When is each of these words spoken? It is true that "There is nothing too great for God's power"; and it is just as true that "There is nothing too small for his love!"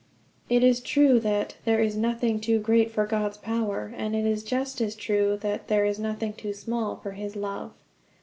It 0.49 0.63
is 0.63 0.79
true 0.81 1.19
that 1.19 1.57
"There 1.63 1.79
is 1.79 1.95
nothing 1.95 2.39
too 2.39 2.57
great 2.57 2.89
for 2.89 3.05
God's 3.05 3.37
power"; 3.37 3.93
and 3.95 4.15
it 4.15 4.25
is 4.25 4.43
just 4.43 4.81
as 4.81 4.95
true 4.95 5.37
that 5.41 5.67
"There 5.67 5.85
is 5.85 5.99
nothing 5.99 6.33
too 6.33 6.53
small 6.53 6.95
for 6.95 7.11
his 7.11 7.35
love!" 7.35 7.73